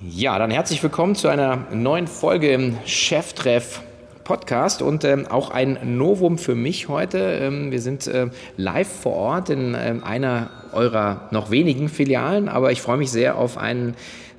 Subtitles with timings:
[0.00, 3.82] Ja, dann herzlich willkommen zu einer neuen Folge im Cheftreff
[4.22, 7.18] Podcast und ähm, auch ein Novum für mich heute.
[7.18, 12.70] Ähm, wir sind äh, live vor Ort in äh, einer eurer noch wenigen Filialen, aber
[12.70, 13.96] ich freue mich sehr auf einen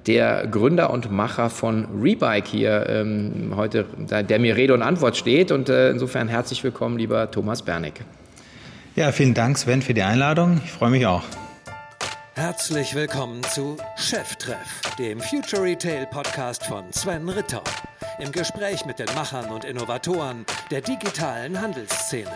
[0.08, 5.52] der Gründer und Macher von Rebike hier ähm, heute, der mir Rede und Antwort steht.
[5.52, 7.96] Und äh, insofern herzlich willkommen, lieber Thomas Bernig.
[8.96, 10.62] Ja, vielen Dank, Sven, für die Einladung.
[10.64, 11.24] Ich freue mich auch.
[12.40, 17.62] Herzlich willkommen zu Cheftreff, dem Future Retail Podcast von Sven Ritter.
[18.18, 22.32] Im Gespräch mit den Machern und Innovatoren der digitalen Handelsszene.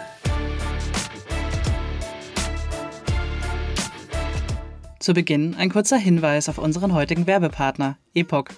[4.99, 8.49] Zu Beginn ein kurzer Hinweis auf unseren heutigen Werbepartner, Epoch.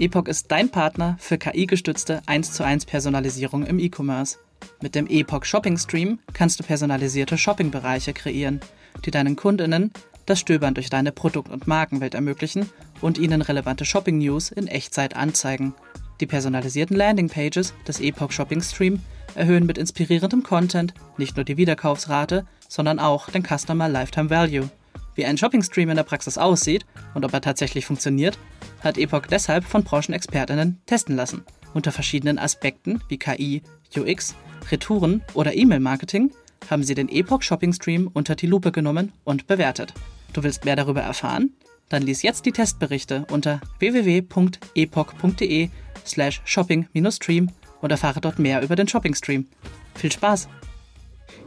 [0.00, 4.38] Epoch ist dein Partner für KI-gestützte 1 zu 1 Personalisierung im E-Commerce.
[4.80, 8.58] Mit dem Epoch Shopping Stream kannst du personalisierte Shoppingbereiche kreieren,
[9.04, 9.92] die deinen Kundinnen
[10.26, 12.68] das Stöbern durch deine Produkt- und Markenwelt ermöglichen
[13.00, 15.74] und ihnen relevante Shopping-News in Echtzeit anzeigen.
[16.20, 19.00] Die personalisierten Landingpages des Epoch Shopping Stream
[19.34, 24.70] erhöhen mit inspirierendem Content nicht nur die Wiederkaufsrate, sondern auch den Customer Lifetime Value.
[25.14, 28.38] Wie ein Shopping Stream in der Praxis aussieht und ob er tatsächlich funktioniert,
[28.80, 31.44] hat Epoch deshalb von Branchenexpertinnen testen lassen.
[31.74, 33.62] Unter verschiedenen Aspekten wie KI,
[33.96, 34.34] UX,
[34.70, 36.32] Retouren oder E-Mail-Marketing
[36.70, 39.94] haben sie den Epoch Shopping Stream unter die Lupe genommen und bewertet.
[40.32, 41.50] Du willst mehr darüber erfahren?
[41.88, 45.68] Dann lies jetzt die Testberichte unter www.epoch.de
[46.06, 47.50] slash shopping-stream
[47.82, 49.46] und erfahre dort mehr über den Shopping Stream.
[49.94, 50.48] Viel Spaß!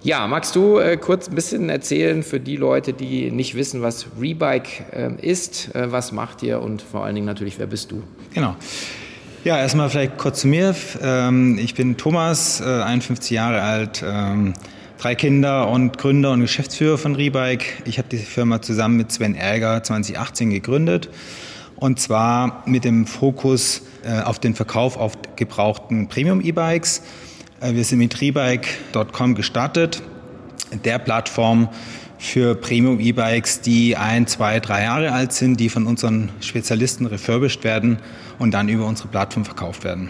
[0.04, 4.06] Ja, magst du äh, kurz ein bisschen erzählen für die Leute, die nicht wissen, was
[4.20, 8.04] Rebike äh, ist, äh, was macht ihr und vor allen Dingen natürlich, wer bist du?
[8.34, 8.56] Genau.
[9.44, 10.76] Ja, erstmal vielleicht kurz zu mir.
[11.02, 14.54] Ähm, ich bin Thomas, 51 äh, Jahre alt, ähm,
[14.98, 17.66] drei Kinder und Gründer und Geschäftsführer von Rebike.
[17.86, 21.10] Ich habe die Firma zusammen mit Sven Ärger 2018 gegründet
[21.76, 27.02] und zwar mit dem Fokus äh, auf den Verkauf auf gebrauchten Premium-E-Bikes.
[27.62, 30.02] Äh, wir sind mit rebike.com gestartet,
[30.84, 31.70] der Plattform
[32.18, 37.98] für Premium-E-Bikes, die ein, zwei, drei Jahre alt sind, die von unseren Spezialisten refurbished werden
[38.40, 40.10] und dann über unsere Plattform verkauft werden.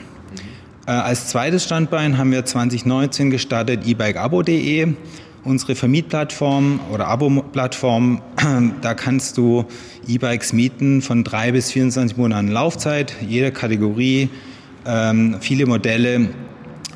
[0.87, 4.93] Äh, als zweites Standbein haben wir 2019 gestartet ebikeabo.de,
[5.43, 8.21] unsere Vermietplattform oder Abo-Plattform.
[8.81, 9.65] Da kannst du
[10.07, 14.29] E-Bikes mieten von drei bis 24 Monaten Laufzeit, jeder Kategorie,
[14.85, 16.29] ähm, viele Modelle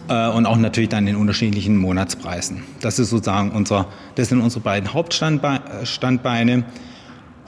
[0.07, 2.63] äh, und auch natürlich dann in unterschiedlichen Monatspreisen.
[2.81, 6.63] Das ist sozusagen unser, das sind unsere beiden Hauptstandbeine.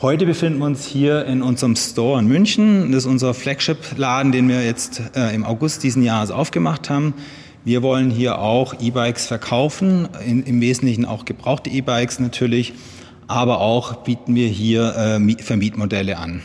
[0.02, 2.92] Heute befinden wir uns hier in unserem Store in München.
[2.92, 7.14] Das ist unser Flagship-Laden, den wir jetzt äh, im August diesen Jahres aufgemacht haben.
[7.66, 12.74] Wir wollen hier auch E-Bikes verkaufen, in, im Wesentlichen auch gebrauchte E-Bikes natürlich,
[13.28, 16.42] aber auch bieten wir hier äh, Vermietmodelle an.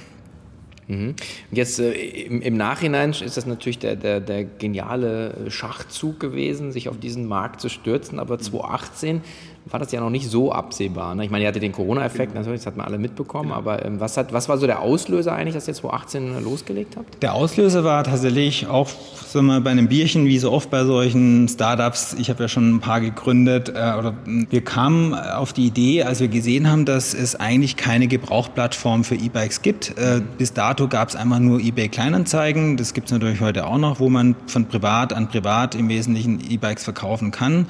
[0.88, 1.14] Mhm.
[1.50, 6.90] Jetzt äh, im, im, Nachhinein ist das natürlich der, der, der, geniale Schachzug gewesen, sich
[6.90, 9.22] auf diesen Markt zu stürzen, aber 2018
[9.68, 11.14] war das ja noch nicht so absehbar.
[11.16, 11.24] Ne?
[11.24, 12.40] Ich meine, ihr hattet den Corona-Effekt, genau.
[12.40, 13.58] natürlich, das hat man alle mitbekommen, genau.
[13.58, 17.20] aber ähm, was, hat, was war so der Auslöser eigentlich, dass ihr 2018 losgelegt habt?
[17.22, 18.88] Der Auslöser war tatsächlich auch
[19.26, 22.14] so mal bei einem Bierchen, wie so oft bei solchen Startups.
[22.18, 23.70] Ich habe ja schon ein paar gegründet.
[23.70, 28.06] Äh, oder wir kamen auf die Idee, als wir gesehen haben, dass es eigentlich keine
[28.06, 29.98] Gebrauchplattform für E-Bikes gibt.
[29.98, 32.76] Äh, bis dato gab es einfach nur eBay Kleinanzeigen.
[32.76, 36.40] Das gibt es natürlich heute auch noch, wo man von privat an privat im Wesentlichen
[36.48, 37.66] E-Bikes verkaufen kann.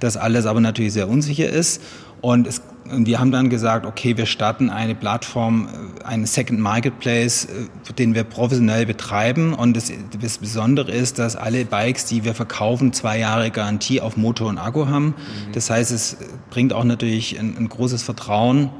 [0.00, 1.82] Das alles aber natürlich sehr unsicher ist.
[2.20, 5.68] Und, es, und wir haben dann gesagt, okay, wir starten eine Plattform,
[6.02, 9.54] äh, einen Second Marketplace, äh, den wir professionell betreiben.
[9.54, 14.16] Und das, das Besondere ist, dass alle Bikes, die wir verkaufen, zwei Jahre Garantie auf
[14.16, 15.06] Motor und Akku haben.
[15.06, 15.52] Mhm.
[15.52, 16.16] Das heißt, es
[16.50, 18.70] bringt auch natürlich ein, ein großes Vertrauen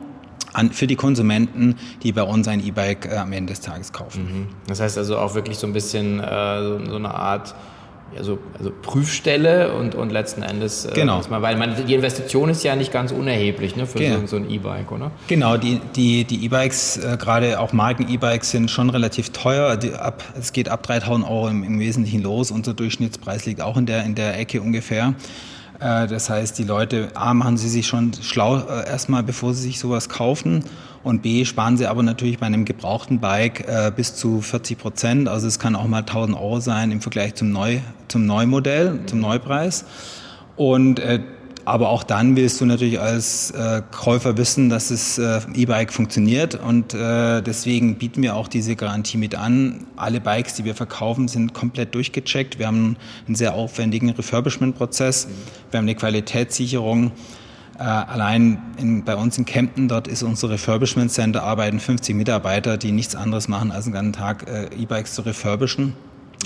[0.52, 4.24] an, für die Konsumenten, die bei uns ein E-Bike äh, am Ende des Tages kaufen.
[4.24, 4.47] Mhm.
[4.66, 7.54] Das heißt also auch wirklich so ein bisschen äh, so, so eine Art
[8.18, 11.22] also, also Prüfstelle und, und letzten Endes, äh, genau.
[11.30, 14.20] Man, weil man, die Investition ist ja nicht ganz unerheblich ne, für genau.
[14.20, 15.10] so, so, ein E-Bike, oder?
[15.28, 19.76] Genau, die die die E-Bikes, äh, gerade auch Marken-E-Bikes sind schon relativ teuer.
[19.76, 22.50] Die, ab, es geht ab 3000 Euro im, im Wesentlichen los.
[22.50, 25.14] Unser Durchschnittspreis liegt auch in der, in der Ecke ungefähr.
[25.80, 29.62] Äh, das heißt, die Leute, A, machen sie sich schon schlau äh, erstmal, bevor sie
[29.62, 30.64] sich sowas kaufen.
[31.04, 35.28] Und B, sparen sie aber natürlich bei einem gebrauchten Bike äh, bis zu 40 Prozent.
[35.28, 37.78] Also es kann auch mal 1000 Euro sein im Vergleich zum, Neu,
[38.09, 39.84] zum Neumodell, zum Neupreis.
[40.56, 41.21] Und äh,
[41.68, 46.54] aber auch dann willst du natürlich als äh, Käufer wissen, dass das äh, E-Bike funktioniert
[46.54, 49.86] und äh, deswegen bieten wir auch diese Garantie mit an.
[49.95, 52.59] Alle Bikes, die wir verkaufen, sind komplett durchgecheckt.
[52.59, 52.97] Wir haben
[53.27, 55.28] einen sehr aufwendigen Refurbishment-Prozess.
[55.71, 57.12] Wir haben eine Qualitätssicherung.
[57.78, 62.77] Äh, allein in, bei uns in Kempten, dort ist unser Refurbishment Center, arbeiten 50 Mitarbeiter,
[62.77, 65.95] die nichts anderes machen, als den ganzen Tag äh, E-Bikes zu refurbischen.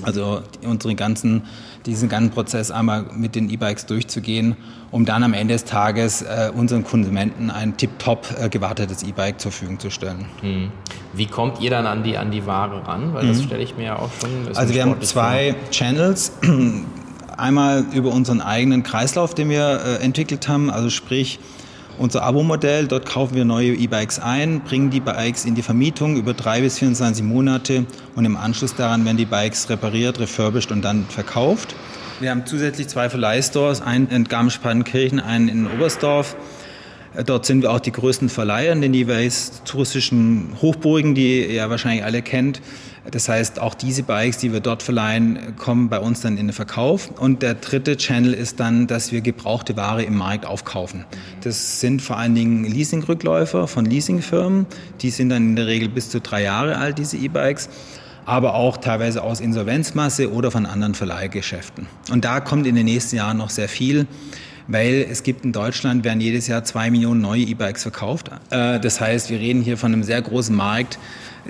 [0.02, 1.42] Also unseren ganzen,
[1.84, 4.56] diesen ganzen Prozess einmal mit den E-Bikes durchzugehen,
[4.90, 9.52] um dann am Ende des Tages äh, unseren Konsumenten ein tiptop äh, gewartetes E-Bike zur
[9.52, 10.24] Verfügung zu stellen.
[10.42, 10.70] Mhm.
[11.12, 13.12] Wie kommt ihr dann an die, an die Ware ran?
[13.12, 13.44] Weil das mhm.
[13.44, 14.30] stelle ich mir ja auch schon.
[14.54, 15.70] Also wir haben zwei vor.
[15.70, 16.32] Channels.
[17.38, 21.38] Einmal über unseren eigenen Kreislauf, den wir äh, entwickelt haben, also sprich
[21.98, 22.86] unser Abo-Modell.
[22.86, 26.78] Dort kaufen wir neue E-Bikes ein, bringen die Bikes in die Vermietung über drei bis
[26.78, 31.74] 24 Monate und im Anschluss daran werden die Bikes repariert, refurbished und dann verkauft.
[32.20, 36.36] Wir haben zusätzlich zwei Verleihstores, einen in Garmisch-Partenkirchen, einen in Oberstdorf.
[37.26, 42.04] Dort sind wir auch die größten Verleiher in den jeweils touristischen Hochburgen, die ihr wahrscheinlich
[42.04, 42.62] alle kennt.
[43.10, 46.52] Das heißt, auch diese Bikes, die wir dort verleihen, kommen bei uns dann in den
[46.52, 47.10] Verkauf.
[47.18, 51.04] Und der dritte Channel ist dann, dass wir gebrauchte Ware im Markt aufkaufen.
[51.42, 54.66] Das sind vor allen Dingen Leasingrückläufer von Leasingfirmen.
[55.00, 57.68] Die sind dann in der Regel bis zu drei Jahre alt, diese E-Bikes
[58.24, 61.88] aber auch teilweise aus Insolvenzmasse oder von anderen Verleihgeschäften.
[62.10, 64.06] Und da kommt in den nächsten Jahren noch sehr viel
[64.68, 68.30] weil es gibt in Deutschland, werden jedes Jahr zwei Millionen neue E-Bikes verkauft.
[68.50, 70.98] Äh, das heißt, wir reden hier von einem sehr großen Markt,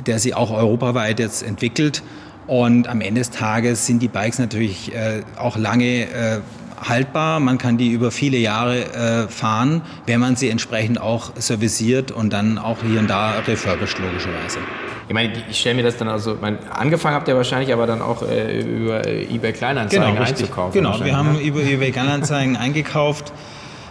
[0.06, 2.03] der sich auch europaweit jetzt entwickelt.
[2.47, 6.41] Und am Ende des Tages sind die Bikes natürlich äh, auch lange äh,
[6.81, 7.38] haltbar.
[7.38, 12.59] Man kann die über viele Jahre fahren, wenn man sie entsprechend auch serviciert und dann
[12.59, 14.59] auch hier und da refurbished, logischerweise.
[15.08, 18.00] Ich meine, ich stelle mir das dann also, mein, angefangen habt ihr wahrscheinlich aber dann
[18.00, 20.72] auch äh, über eBay Kleinanzeigen genau, einzukaufen.
[20.72, 23.32] Genau, wir haben über eBay Kleinanzeigen eingekauft,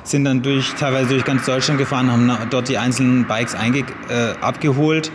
[0.04, 3.80] sind dann durch, teilweise durch ganz Deutschland gefahren, haben dort die einzelnen Bikes einge,
[4.10, 5.12] äh, abgeholt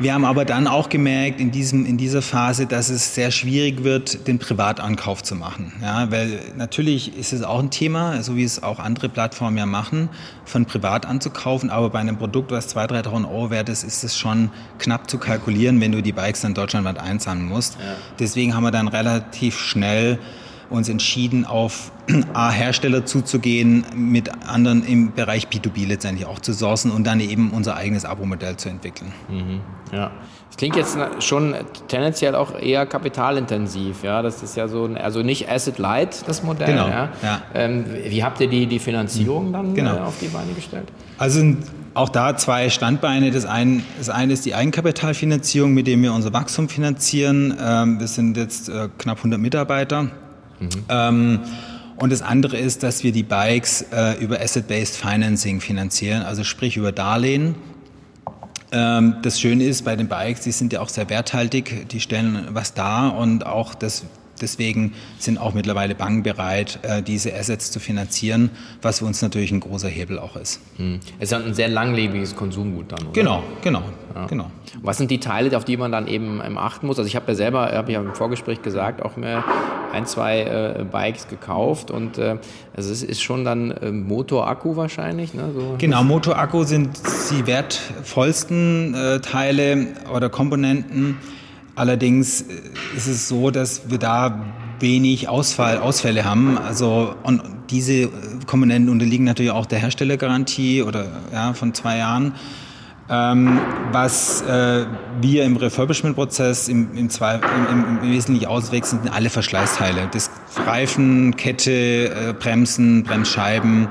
[0.00, 3.84] wir haben aber dann auch gemerkt in, diesem, in dieser Phase, dass es sehr schwierig
[3.84, 5.74] wird, den Privatankauf zu machen.
[5.82, 9.66] Ja, weil natürlich ist es auch ein Thema, so wie es auch andere Plattformen ja
[9.66, 10.08] machen,
[10.46, 11.68] von privat anzukaufen.
[11.68, 15.18] Aber bei einem Produkt, was 2.000, 3.000 Euro wert ist, ist es schon knapp zu
[15.18, 17.74] kalkulieren, wenn du die Bikes dann deutschlandweit einsammeln musst.
[17.74, 17.94] Ja.
[18.18, 20.18] Deswegen haben wir dann relativ schnell
[20.70, 21.92] uns entschieden, auf
[22.32, 27.50] A, Hersteller zuzugehen, mit anderen im Bereich B2B letztendlich auch zu sourcen und dann eben
[27.50, 29.12] unser eigenes Abo-Modell zu entwickeln.
[29.28, 29.60] Mhm,
[29.92, 30.10] ja.
[30.48, 31.54] Das klingt jetzt schon
[31.86, 34.22] tendenziell auch eher kapitalintensiv, ja.
[34.22, 36.68] Das ist ja so, ein, also nicht Asset Light, das Modell.
[36.68, 36.88] Genau.
[36.88, 37.08] Ja.
[37.22, 37.42] ja.
[37.54, 39.96] Ähm, wie habt ihr die, die Finanzierung dann genau.
[39.96, 40.88] äh, auf die Beine gestellt?
[41.18, 41.54] Also
[41.94, 43.30] auch da zwei Standbeine.
[43.30, 47.56] Das eine, das eine ist die Eigenkapitalfinanzierung, mit dem wir unser Wachstum finanzieren.
[47.60, 50.08] Ähm, wir sind jetzt äh, knapp 100 Mitarbeiter.
[50.60, 50.68] Mhm.
[50.88, 51.40] Ähm,
[51.96, 56.76] und das andere ist, dass wir die Bikes äh, über Asset-Based Financing finanzieren, also sprich
[56.76, 57.56] über Darlehen.
[58.72, 62.48] Ähm, das Schöne ist bei den Bikes, die sind ja auch sehr werthaltig, die stellen
[62.52, 64.04] was dar und auch das
[64.40, 68.50] Deswegen sind auch mittlerweile Banken bereit, äh, diese Assets zu finanzieren,
[68.82, 70.60] was für uns natürlich ein großer Hebel auch ist.
[70.76, 71.00] Hm.
[71.18, 73.12] Es ist ein sehr langlebiges Konsumgut dann, oder?
[73.12, 73.82] Genau, genau,
[74.14, 74.26] ja.
[74.26, 74.50] genau.
[74.82, 76.98] Was sind die Teile, auf die man dann eben achten muss?
[76.98, 79.44] Also ich habe ja selber, habe ja im Vorgespräch gesagt, auch mir
[79.92, 82.36] ein, zwei äh, Bikes gekauft und äh,
[82.76, 85.34] also es ist schon dann äh, Motor-Akku wahrscheinlich.
[85.34, 85.50] Ne?
[85.54, 85.74] So.
[85.78, 86.90] Genau, Motor-Akku sind
[87.30, 91.18] die wertvollsten äh, Teile oder Komponenten.
[91.74, 92.44] Allerdings äh,
[92.96, 94.44] ist es so, dass wir da
[94.80, 96.58] wenig Ausfall, Ausfälle haben.
[96.58, 98.08] Also und diese
[98.46, 102.34] Komponenten unterliegen natürlich auch der Herstellergarantie oder ja, von zwei Jahren.
[103.12, 103.58] Ähm,
[103.90, 104.86] was äh,
[105.20, 110.08] wir im Refurbishment-Prozess im, im, im, im, Wesentlichen auswechseln, sind alle Verschleißteile.
[110.12, 110.30] Das
[110.64, 113.88] Reifen, Kette, äh, Bremsen, Bremsscheiben.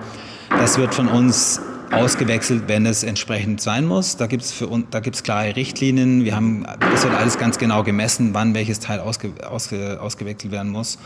[0.50, 4.17] Das wird von uns ausgewechselt, wenn es entsprechend sein muss.
[4.17, 6.24] Da gibt es für uns, da gibt's klare Richtlinien.
[6.24, 10.72] Wir haben, das wird alles ganz genau gemessen, wann welches Teil ausge, ausge, ausgewechselt werden
[10.72, 10.98] muss.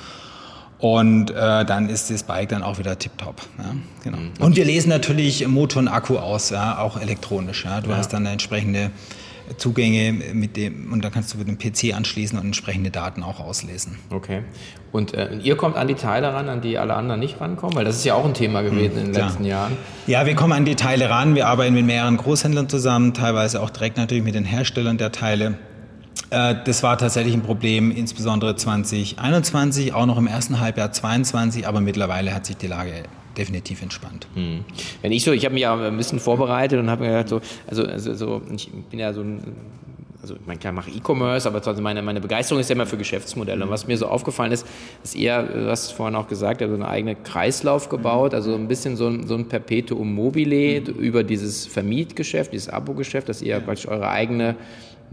[0.79, 3.41] Und äh, dann ist das Bike dann auch wieder tiptop.
[3.57, 4.17] Ja, genau.
[4.17, 4.31] Mhm.
[4.39, 7.63] Und wir lesen natürlich Motor und Akku aus, ja, auch elektronisch.
[7.63, 7.79] Ja.
[7.79, 7.97] Du ja.
[7.97, 8.91] hast dann eine entsprechende
[9.57, 13.39] Zugänge mit dem und da kannst du mit dem PC anschließen und entsprechende Daten auch
[13.39, 13.99] auslesen.
[14.09, 14.43] Okay.
[14.91, 17.83] Und äh, ihr kommt an die Teile ran, an die alle anderen nicht rankommen, weil
[17.83, 19.27] das ist ja auch ein Thema gewesen hm, in den klar.
[19.27, 19.77] letzten Jahren.
[20.07, 21.35] Ja, wir kommen an die Teile ran.
[21.35, 25.57] Wir arbeiten mit mehreren Großhändlern zusammen, teilweise auch direkt natürlich mit den Herstellern der Teile.
[26.29, 31.81] Äh, das war tatsächlich ein Problem, insbesondere 2021, auch noch im ersten Halbjahr 2022, aber
[31.81, 33.03] mittlerweile hat sich die Lage
[33.37, 34.27] definitiv entspannt.
[34.35, 34.63] Hm.
[35.01, 37.41] Wenn ich so, ich habe mich ja ein bisschen vorbereitet und habe mir gedacht, so,
[37.67, 39.41] also, also so, ich bin ja so ein
[40.23, 42.95] also ich meine, klar, mache E-Commerce, aber trotzdem meine, meine Begeisterung ist ja immer für
[42.95, 43.65] Geschäftsmodelle.
[43.65, 44.65] Und was mir so aufgefallen ist,
[45.03, 48.95] ist eher, du hast vorhin auch gesagt, also einen eigenen Kreislauf gebaut, also ein bisschen
[48.95, 54.09] so ein, so ein Perpetuum mobile über dieses Vermietgeschäft, dieses Abo-Geschäft, dass ihr praktisch eure
[54.09, 54.55] eigene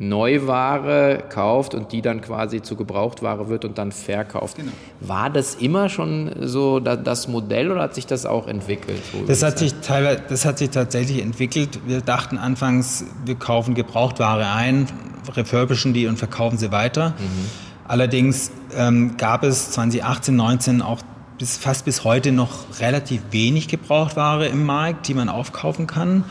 [0.00, 4.57] Neuware kauft und die dann quasi zu Gebrauchtware wird und dann verkauft.
[4.57, 4.73] Genau.
[5.00, 9.02] War das immer schon so das Modell oder hat sich das auch entwickelt?
[9.26, 11.80] Das hat, sich teilweise, das hat sich tatsächlich entwickelt.
[11.87, 14.87] Wir dachten anfangs, wir kaufen Gebrauchtware ein,
[15.35, 17.11] refurbischen die und verkaufen sie weiter.
[17.11, 17.50] Mhm.
[17.87, 21.02] Allerdings ähm, gab es 2018, 2019 auch
[21.37, 26.25] bis, fast bis heute noch relativ wenig Gebrauchtware im Markt, die man aufkaufen kann.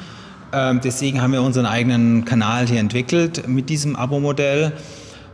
[0.52, 4.74] Ähm, deswegen haben wir unseren eigenen Kanal hier entwickelt mit diesem Abo-Modell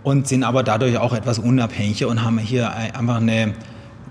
[0.03, 3.53] und sind aber dadurch auch etwas unabhängiger und haben hier einfach eine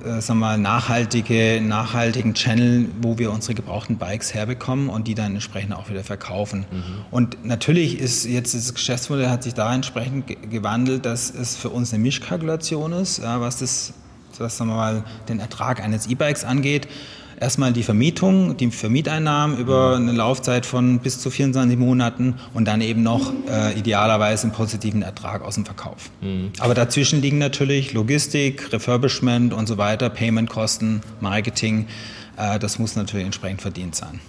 [0.05, 5.33] äh, sagen wir, nachhaltige, nachhaltigen Channel, wo wir unsere gebrauchten Bikes herbekommen und die dann
[5.33, 6.67] entsprechend auch wieder verkaufen.
[6.71, 6.83] Mhm.
[7.11, 11.95] Und natürlich ist jetzt das Geschäftsmodell hat sich da entsprechend gewandelt, dass es für uns
[11.95, 13.95] eine Mischkalkulation ist, was das,
[14.39, 16.87] was sagen wir mal, den Ertrag eines E-Bikes angeht
[17.45, 22.81] erstmal die Vermietung, die Vermieteinnahmen über eine Laufzeit von bis zu 24 Monaten und dann
[22.81, 26.11] eben noch äh, idealerweise einen positiven Ertrag aus dem Verkauf.
[26.23, 26.53] Mhm.
[26.59, 31.87] Aber dazwischen liegen natürlich Logistik, Refurbishment und so weiter, Paymentkosten, Marketing.
[32.39, 34.21] Äh, das muss natürlich entsprechend verdient sein.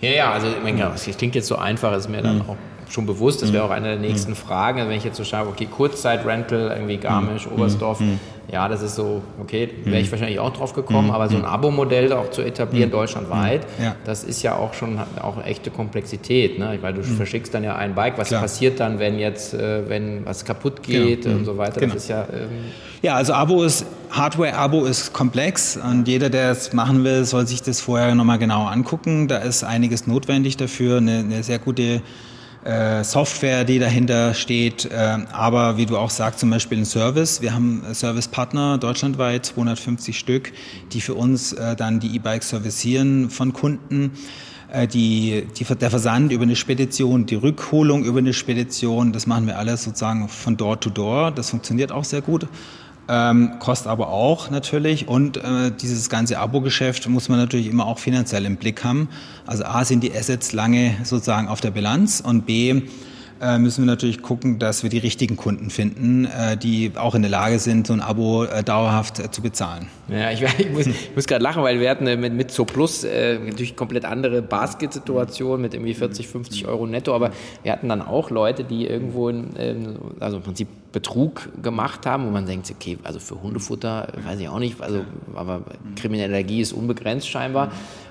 [0.00, 2.42] Ja, ja, also ich meine, das klingt jetzt so einfach, ist mir dann mhm.
[2.42, 2.56] auch
[2.90, 3.42] schon bewusst.
[3.42, 4.36] Das wäre auch eine der nächsten mhm.
[4.36, 4.78] Fragen.
[4.78, 7.52] Also wenn ich jetzt so schaue, okay, Kurzzeit-Rental, irgendwie Garmisch, mhm.
[7.52, 8.18] Oberstdorf, mhm.
[8.50, 12.12] ja, das ist so, okay, wäre ich wahrscheinlich auch drauf gekommen, aber so ein Abo-Modell
[12.12, 13.94] auch zu etablieren deutschlandweit, ja.
[14.04, 16.78] das ist ja auch schon auch echte Komplexität, ne?
[16.80, 18.42] weil du verschickst dann ja ein Bike, was Klar.
[18.42, 21.06] passiert dann, wenn jetzt, äh, wenn was kaputt genau.
[21.06, 21.36] geht genau.
[21.36, 21.94] und so weiter, genau.
[21.94, 22.22] das ist ja...
[22.32, 22.48] Ähm
[23.00, 27.62] ja, also Abo ist, Hardware-Abo ist komplex und jeder, der es machen will, soll sich
[27.62, 29.28] das vorher nochmal genauer angucken.
[29.28, 32.02] Da ist einiges notwendig dafür, eine, eine sehr gute
[32.68, 37.40] äh, Software, die dahinter steht, äh, aber wie du auch sagst, zum Beispiel ein Service.
[37.40, 40.52] Wir haben Servicepartner deutschlandweit, 250 Stück,
[40.92, 44.12] die für uns äh, dann die E-Bikes servicieren von Kunden.
[44.70, 49.46] Äh, die, die, der Versand über eine Spedition, die Rückholung über eine Spedition, das machen
[49.46, 51.30] wir alles sozusagen von Door to Door.
[51.30, 52.46] Das funktioniert auch sehr gut
[53.08, 55.08] ähm, kostet aber auch natürlich.
[55.08, 59.08] Und äh, dieses ganze Abo-Geschäft muss man natürlich immer auch finanziell im Blick haben.
[59.46, 62.82] Also A sind die Assets lange sozusagen auf der Bilanz und B
[63.40, 67.22] äh, müssen wir natürlich gucken, dass wir die richtigen Kunden finden, äh, die auch in
[67.22, 69.86] der Lage sind, so ein Abo äh, dauerhaft zu bezahlen.
[70.08, 73.38] Ja, ich, ich muss, muss gerade lachen, weil wir hatten mit, mit So Plus äh,
[73.38, 77.30] natürlich komplett andere Basket-Situation mit irgendwie 40, 50 Euro netto, aber
[77.62, 82.30] wir hatten dann auch Leute, die irgendwo, in, also im Prinzip Betrug gemacht haben, wo
[82.30, 85.04] man denkt, okay, also für Hundefutter weiß ich auch nicht, also,
[85.34, 85.62] aber
[85.96, 87.70] kriminelle Energie ist unbegrenzt scheinbar.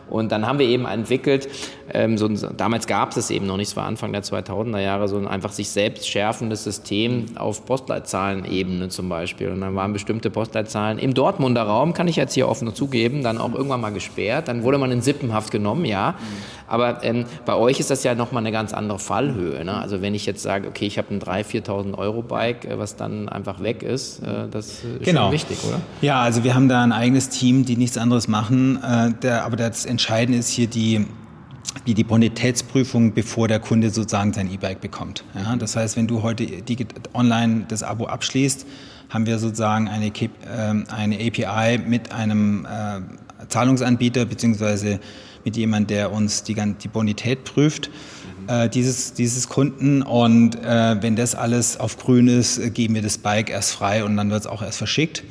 [0.10, 1.48] Und dann haben wir eben entwickelt,
[1.94, 4.80] ähm, so ein, damals gab es es eben noch nicht, es war Anfang der 2000er
[4.80, 9.50] Jahre, so ein einfach sich selbst schärfendes System auf Postleitzahlenebene zum Beispiel.
[9.50, 13.38] Und dann waren bestimmte Postleitzahlen im Dortmunder Raum, kann ich jetzt hier offen zugeben, dann
[13.38, 14.48] auch irgendwann mal gesperrt.
[14.48, 16.16] Dann wurde man in Sippenhaft genommen, ja.
[16.68, 19.64] Aber ähm, bei euch ist das ja nochmal eine ganz andere Fallhöhe.
[19.64, 19.74] Ne?
[19.74, 22.98] Also wenn ich jetzt sage, okay, ich habe ein 3.000, 4.000 Euro Bike, äh, was
[22.98, 25.24] dann einfach weg ist, äh, das ist genau.
[25.24, 25.80] schon wichtig, oder?
[26.02, 28.84] Ja, also wir haben da ein eigenes Team, die nichts anderes machen.
[28.84, 31.08] Äh, der, aber das Entscheidende ist hier die
[31.88, 35.24] die, die Bonitätsprüfung, bevor der Kunde sozusagen sein E-Bike bekommt.
[35.36, 36.48] Ja, das heißt, wenn du heute
[37.14, 38.66] online das Abo abschließt,
[39.10, 40.12] haben wir sozusagen eine,
[40.56, 43.02] ähm, eine API mit einem äh,
[43.48, 45.00] Zahlungsanbieter beziehungsweise
[45.44, 47.90] mit jemandem, der uns die, die Bonität prüft.
[48.48, 53.18] Äh, dieses, dieses Kunden und äh, wenn das alles auf grün ist, geben wir das
[53.18, 55.24] Bike erst frei und dann wird es auch erst verschickt.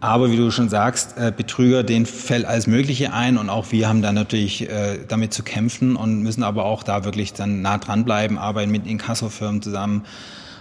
[0.00, 3.88] Aber wie du schon sagst, äh, Betrüger, denen fällt alles Mögliche ein und auch wir
[3.88, 7.78] haben da natürlich äh, damit zu kämpfen und müssen aber auch da wirklich dann nah
[7.78, 10.04] dranbleiben, arbeiten mit Inkassofirmen zusammen,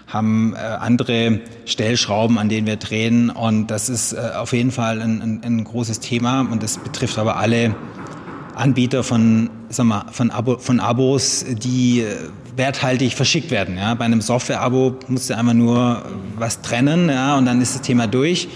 [0.07, 5.01] haben äh, andere Stellschrauben, an denen wir drehen und das ist äh, auf jeden Fall
[5.01, 7.75] ein, ein, ein großes Thema und das betrifft aber alle
[8.55, 12.15] Anbieter von, sag mal, von, Abo, von Abos, die äh,
[12.55, 13.77] werthaltig verschickt werden.
[13.77, 13.93] Ja?
[13.93, 16.01] Bei einem Software-Abo musst du einfach nur
[16.37, 17.37] was trennen ja?
[17.37, 18.47] und dann ist das Thema durch.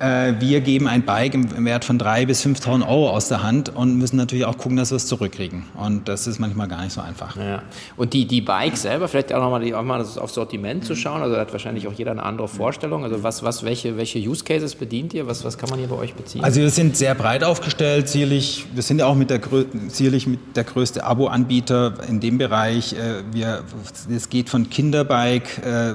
[0.00, 3.68] Äh, wir geben ein Bike im Wert von 3.000 bis 5.000 Euro aus der Hand
[3.68, 5.64] und müssen natürlich auch gucken, dass wir es zurückkriegen.
[5.74, 7.36] Und das ist manchmal gar nicht so einfach.
[7.36, 7.62] Ja.
[7.98, 11.34] Und die, die Bikes selber, vielleicht auch nochmal auch mal aufs Sortiment zu schauen, also
[11.34, 13.04] da hat wahrscheinlich auch jeder eine andere Vorstellung.
[13.04, 15.26] Also was, was, welche, welche Use Cases bedient ihr?
[15.26, 16.42] Was, was kann man hier bei euch beziehen?
[16.42, 19.40] Also wir sind sehr breit aufgestellt, sicherlich, wir sind ja auch mit der,
[19.88, 22.94] sicherlich mit der größte Abo-Anbieter in dem Bereich.
[22.94, 23.64] Äh, wir,
[24.10, 25.92] es geht von Kinderbike äh,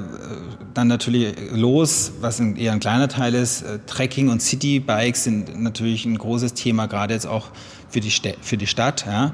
[0.76, 6.18] dann natürlich los, was eher ein kleiner Teil ist, Trekking und Citybikes sind natürlich ein
[6.18, 7.48] großes Thema, gerade jetzt auch
[7.90, 9.06] für die, St für die Stadt.
[9.08, 9.32] Ja.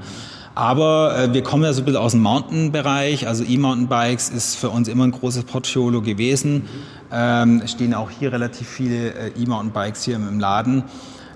[0.54, 3.28] Aber äh, wir kommen ja so ein bisschen aus dem Mountain-Bereich.
[3.28, 6.68] Also E-Mountainbikes ist für uns immer ein großes Portfolio gewesen.
[7.12, 10.84] Ähm, stehen auch hier relativ viele äh, E-Mountainbikes hier im, im Laden.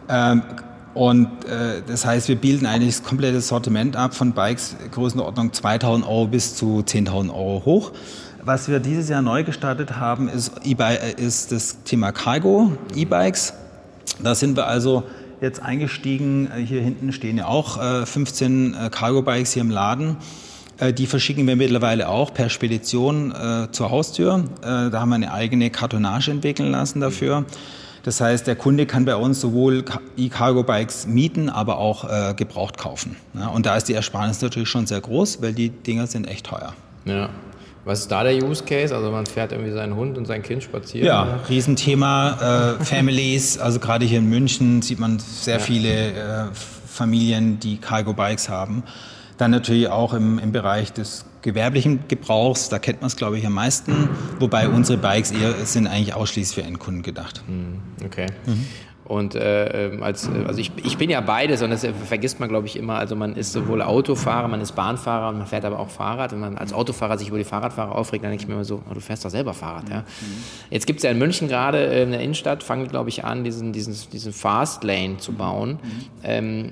[0.10, 0.42] Ähm,
[0.94, 6.08] und äh, das heißt, wir bilden eigentlich das komplette Sortiment ab von Bikes Größenordnung 2000
[6.08, 7.92] Euro bis zu 10.000 Euro hoch
[8.46, 10.76] Was wir dieses Jahr neu gestartet haben, ist, e
[11.18, 13.56] ist das Thema Cargo, E-Bikes.
[14.22, 15.02] Da sind wir also
[15.42, 16.52] jetzt eingestiegen.
[16.56, 20.18] Hier hinten stehen ja auch 15 äh, äh, Cargo-Bikes hier im Laden.
[20.78, 24.44] Äh, die verschicken wir mittlerweile auch per Spedition äh, zur Haustür.
[24.62, 27.46] Äh, da haben wir eine eigene Kartonage entwickeln lassen dafür.
[28.04, 29.84] Das heißt, der Kunde kann bei uns sowohl
[30.18, 33.16] E-Cargo-Bikes mieten, aber auch äh, gebraucht kaufen.
[33.56, 36.76] Und da ist die Ersparnis natürlich schon sehr groß, weil die Dinger sind echt teuer.
[37.06, 37.30] Ja.
[37.86, 38.94] Was ist da der Use Case?
[38.94, 41.06] Also man fährt irgendwie seinen Hund und sein Kind spazieren?
[41.06, 42.78] Ja, Riesenthema.
[42.80, 45.60] Äh, Families, also gerade hier in München sieht man sehr ja.
[45.60, 46.46] viele äh,
[46.88, 48.84] Familien, die Cargo Bikes haben.
[49.38, 53.46] Dann natürlich auch im, im Bereich des gewerblichen Gebrauchs, da kennt man es, glaube ich,
[53.46, 54.10] am meisten.
[54.40, 57.44] Wobei unsere Bikes eher sind eigentlich ausschließlich für Endkunden gedacht.
[57.46, 58.26] Hm, okay.
[58.48, 58.66] Mhm.
[59.06, 62.40] Und äh, ähm, als, äh, also ich, ich bin ja beides und das äh, vergisst
[62.40, 62.96] man, glaube ich, immer.
[62.96, 66.32] Also man ist sowohl Autofahrer, man ist Bahnfahrer und man fährt aber auch Fahrrad.
[66.32, 68.82] Wenn man als Autofahrer sich über die Fahrradfahrer aufregt, dann denke ich mir immer so,
[68.90, 69.90] oh, du fährst doch selber Fahrrad.
[69.90, 70.00] Ja?
[70.00, 70.06] Mhm.
[70.72, 73.74] Jetzt gibt es ja in München gerade in der Innenstadt, fangen glaube ich an, diesen,
[73.74, 75.80] diesen, diesen Fast Lane zu bauen.
[75.84, 76.10] Mhm.
[76.24, 76.72] Ähm,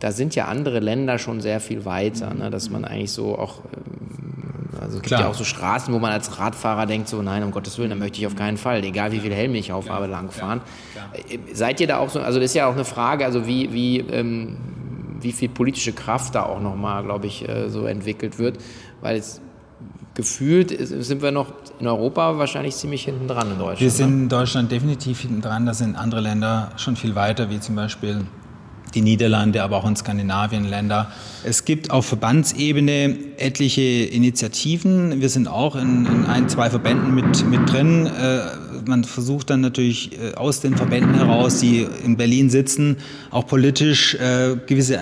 [0.00, 2.50] da sind ja andere Länder schon sehr viel weiter, ne?
[2.50, 5.20] dass man eigentlich so auch, ähm, also es gibt Klar.
[5.22, 7.96] ja auch so Straßen, wo man als Radfahrer denkt, so nein, um Gottes Willen, da
[7.96, 10.60] möchte ich auf keinen Fall, egal wie viel Helm ich aufhabe, langfahren.
[10.94, 13.72] Ja, Seid ihr da auch so, also das ist ja auch eine Frage, also wie,
[13.72, 14.56] wie, ähm,
[15.20, 18.58] wie viel politische Kraft da auch nochmal, glaube ich, äh, so entwickelt wird,
[19.00, 19.40] weil es
[20.14, 23.80] gefühlt sind wir noch in Europa wahrscheinlich ziemlich hinten dran in Deutschland.
[23.80, 24.22] Wir sind ne?
[24.22, 28.24] in Deutschland definitiv hinten dran, da sind andere Länder schon viel weiter, wie zum Beispiel
[28.94, 31.10] die Niederlande, aber auch in Skandinavien Länder.
[31.42, 35.20] Es gibt auf Verbandsebene etliche Initiativen.
[35.20, 38.06] Wir sind auch in, in ein, zwei Verbänden mit, mit drin.
[38.06, 38.40] Äh,
[38.86, 42.96] man versucht dann natürlich äh, aus den Verbänden heraus, die in Berlin sitzen,
[43.30, 44.98] auch politisch äh, gewisse,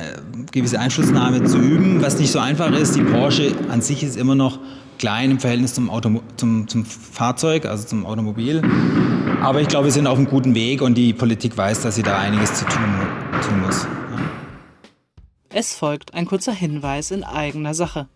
[0.52, 2.96] gewisse Einflussnahme zu üben, was nicht so einfach ist.
[2.96, 4.58] Die Branche an sich ist immer noch
[4.98, 8.62] klein im Verhältnis zum, Auto, zum, zum Fahrzeug, also zum Automobil.
[9.42, 12.04] Aber ich glaube, wir sind auf einem guten Weg und die Politik weiß, dass sie
[12.04, 12.94] da einiges zu tun,
[13.42, 13.86] tun muss.
[15.50, 18.08] Es folgt ein kurzer Hinweis in eigener Sache.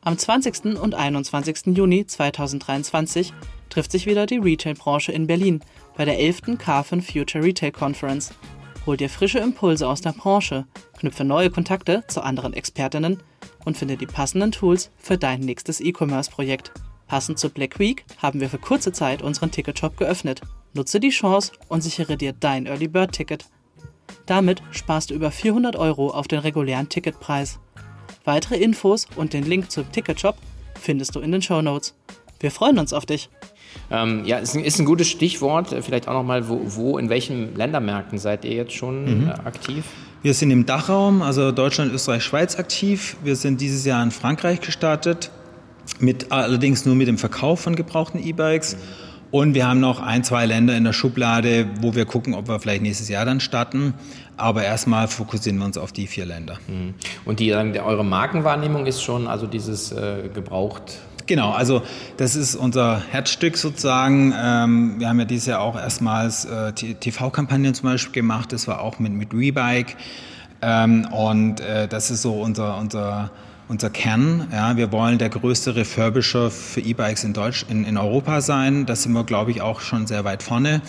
[0.00, 0.80] Am 20.
[0.80, 1.76] und 21.
[1.76, 3.32] Juni 2023
[3.68, 5.60] trifft sich wieder die Retail-Branche in Berlin
[5.96, 6.56] bei der 11.
[6.58, 8.32] Carfin Future Retail Conference.
[8.86, 10.66] Hol dir frische Impulse aus der Branche,
[10.98, 13.18] knüpfe neue Kontakte zu anderen Expertinnen
[13.64, 16.72] und finde die passenden Tools für dein nächstes E-Commerce-Projekt.
[17.06, 20.42] Passend zur Black Week haben wir für kurze Zeit unseren Ticketshop geöffnet.
[20.74, 23.46] Nutze die Chance und sichere dir dein Early Bird Ticket.
[24.28, 27.58] Damit sparst du über 400 Euro auf den regulären Ticketpreis.
[28.24, 30.36] Weitere Infos und den Link zum Ticketshop
[30.78, 31.94] findest du in den Show Notes.
[32.38, 33.30] Wir freuen uns auf dich.
[33.90, 35.74] Ähm, ja, ist ein, ist ein, gutes Stichwort.
[35.80, 39.28] Vielleicht auch nochmal, wo, wo, in welchen Ländermärkten seid ihr jetzt schon mhm.
[39.28, 39.84] äh, aktiv?
[40.22, 43.16] Wir sind im Dachraum, also Deutschland, Österreich, Schweiz aktiv.
[43.24, 45.30] Wir sind dieses Jahr in Frankreich gestartet,
[46.00, 48.76] mit, allerdings nur mit dem Verkauf von gebrauchten E-Bikes.
[49.30, 52.60] Und wir haben noch ein, zwei Länder in der Schublade, wo wir gucken, ob wir
[52.60, 53.94] vielleicht nächstes Jahr dann starten.
[54.36, 56.58] Aber erstmal fokussieren wir uns auf die vier Länder.
[56.66, 56.94] Mhm.
[57.24, 61.82] Und die, eure Markenwahrnehmung ist schon also dieses äh, gebraucht Genau, also
[62.16, 64.32] das ist unser Herzstück sozusagen.
[64.34, 68.50] Ähm, wir haben ja dieses Jahr auch erstmals äh, TV-Kampagnen zum Beispiel gemacht.
[68.50, 69.94] Das war auch mit, mit Rebike.
[70.62, 73.30] Ähm, und äh, das ist so unser, unser,
[73.68, 74.48] unser Kern.
[74.50, 78.86] Ja, wir wollen der größte Refurbisher für E-Bikes in, Deutsch, in, in Europa sein.
[78.86, 80.80] Da sind wir, glaube ich, auch schon sehr weit vorne.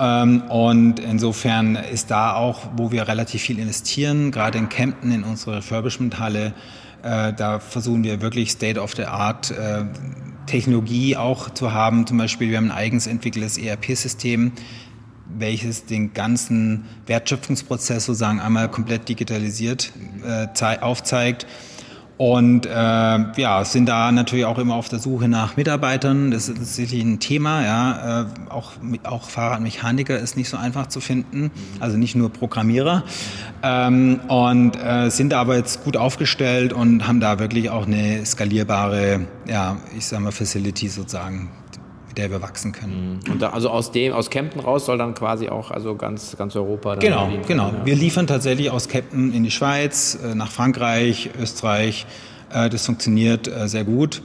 [0.00, 5.22] Ähm, und insofern ist da auch, wo wir relativ viel investieren, gerade in Kempten, in
[5.22, 6.52] unsere Refurbishment-Halle,
[7.02, 9.84] äh, da versuchen wir wirklich State-of-the-Art äh,
[10.46, 12.06] Technologie auch zu haben.
[12.06, 14.52] Zum Beispiel, wir haben ein eigens entwickeltes ERP-System,
[15.38, 19.92] welches den ganzen Wertschöpfungsprozess sozusagen einmal komplett digitalisiert
[20.26, 21.46] äh, aufzeigt
[22.20, 26.30] und äh, ja, sind da natürlich auch immer auf der Suche nach Mitarbeitern.
[26.30, 27.64] Das ist sicherlich ein Thema.
[27.64, 28.72] Ja, äh, auch,
[29.04, 33.04] auch Fahrradmechaniker ist nicht so einfach zu finden, also nicht nur Programmierer.
[33.62, 39.20] Ähm, und äh, sind aber jetzt gut aufgestellt und haben da wirklich auch eine skalierbare,
[39.48, 41.48] ja, ich sag mal, Facility sozusagen
[42.10, 43.20] mit der wir wachsen können.
[43.24, 43.32] Mhm.
[43.32, 46.56] Und da, also aus dem, aus Kempten raus soll dann quasi auch also ganz, ganz
[46.56, 46.96] Europa.
[46.96, 47.68] genau, genau.
[47.68, 47.86] Ja.
[47.86, 52.06] Wir liefern tatsächlich aus Kempten in die Schweiz, äh, nach Frankreich, Österreich.
[52.52, 54.22] Äh, das funktioniert äh, sehr gut.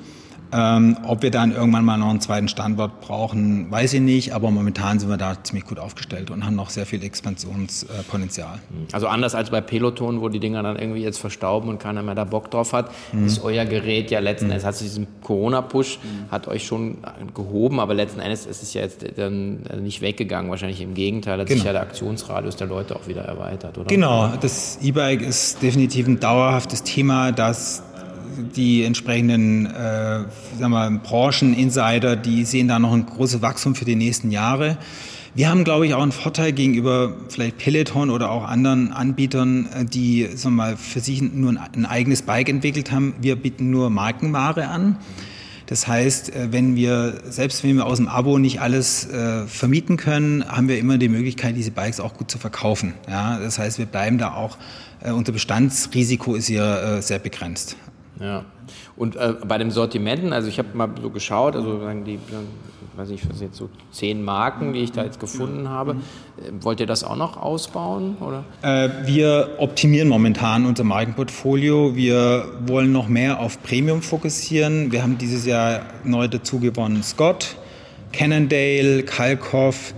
[0.51, 4.51] Ähm, ob wir dann irgendwann mal noch einen zweiten Standort brauchen, weiß ich nicht, aber
[4.51, 8.59] momentan sind wir da ziemlich gut aufgestellt und haben noch sehr viel Expansionspotenzial.
[8.91, 12.15] Also anders als bei Peloton, wo die Dinger dann irgendwie jetzt verstauben und keiner mehr
[12.15, 13.25] da Bock drauf hat, mhm.
[13.25, 14.51] ist euer Gerät ja letzten mhm.
[14.51, 16.31] Endes, hat sich diesen Corona-Push, mhm.
[16.31, 16.97] hat euch schon
[17.33, 21.47] gehoben, aber letzten Endes ist es ja jetzt dann nicht weggegangen, wahrscheinlich im Gegenteil, hat
[21.47, 21.57] genau.
[21.57, 23.87] sich ja der Aktionsradius der Leute auch wieder erweitert, oder?
[23.87, 27.83] Genau, das E-Bike ist definitiv ein dauerhaftes Thema, das
[28.55, 30.23] die entsprechenden äh,
[30.59, 34.77] sagen wir, Brancheninsider, die sehen da noch ein großes Wachstum für die nächsten Jahre.
[35.33, 39.85] Wir haben, glaube ich, auch einen Vorteil gegenüber vielleicht Peloton oder auch anderen Anbietern, äh,
[39.85, 43.15] die sagen wir mal, für sich nur ein eigenes Bike entwickelt haben.
[43.19, 44.97] Wir bieten nur Markenware an.
[45.67, 49.97] Das heißt, äh, wenn wir, selbst wenn wir aus dem Abo nicht alles äh, vermieten
[49.97, 52.93] können, haben wir immer die Möglichkeit, diese Bikes auch gut zu verkaufen.
[53.09, 54.57] Ja, das heißt, wir bleiben da auch,
[55.01, 57.75] äh, unser Bestandsrisiko ist hier äh, sehr begrenzt.
[58.19, 58.45] Ja.
[58.95, 62.19] Und äh, bei den Sortimenten, also ich habe mal so geschaut, also die
[62.95, 65.91] weiß ich, was jetzt so zehn Marken, die ich da jetzt gefunden habe.
[66.37, 68.17] Äh, wollt ihr das auch noch ausbauen?
[68.21, 68.43] Oder?
[68.61, 71.95] Äh, wir optimieren momentan unser Markenportfolio.
[71.95, 74.91] Wir wollen noch mehr auf Premium fokussieren.
[74.91, 77.55] Wir haben dieses Jahr neu dazu gewonnen Scott,
[78.13, 79.93] Cannondale, Kalkoff.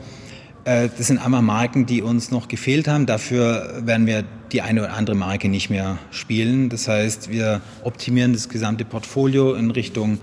[0.67, 3.05] Äh, das sind einmal Marken, die uns noch gefehlt haben.
[3.05, 6.67] Dafür werden wir die eine oder andere Marke nicht mehr spielen.
[6.67, 10.19] Das heißt, wir optimieren das gesamte Portfolio in Richtung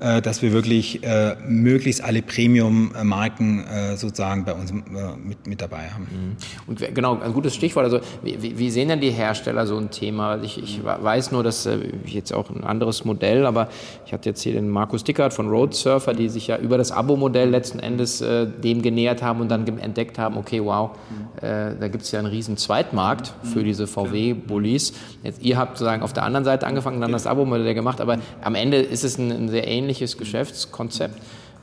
[0.00, 6.06] dass wir wirklich äh, möglichst alle Premium-Marken äh, sozusagen bei uns mit, mit dabei haben.
[6.10, 6.36] Mhm.
[6.66, 7.84] Und genau, ein gutes Stichwort.
[7.84, 10.42] Also wie, wie sehen denn die Hersteller so ein Thema?
[10.42, 11.68] Ich, ich weiß nur, dass
[12.06, 13.68] jetzt auch ein anderes Modell, aber
[14.04, 16.92] ich hatte jetzt hier den Markus Dickert von Road Surfer, die sich ja über das
[16.92, 21.40] Abo-Modell letzten Endes dem genähert haben und dann entdeckt haben, okay, wow, mhm.
[21.40, 23.64] da gibt es ja einen riesen Zweitmarkt für mhm.
[23.64, 24.92] diese VW-Bullies.
[25.40, 28.78] Ihr habt sozusagen auf der anderen Seite angefangen, dann das Abo-Modell gemacht, aber am Ende
[28.78, 31.20] ist es ein, ein sehr ähnliches ähnliches Geschäftskonzept.